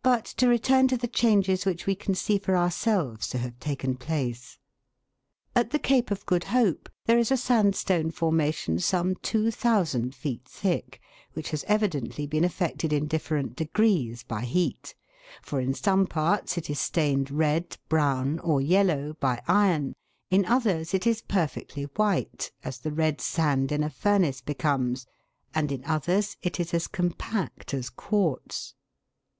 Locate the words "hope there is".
6.56-7.32